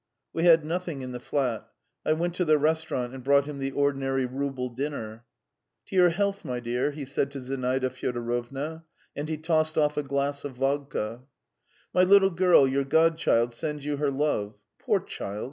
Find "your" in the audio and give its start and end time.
5.95-6.09, 12.67-12.83